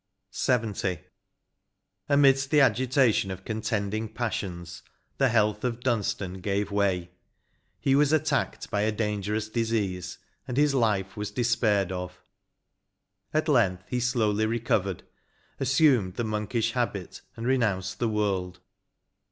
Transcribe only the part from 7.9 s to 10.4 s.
was attacked by a dangerous disease,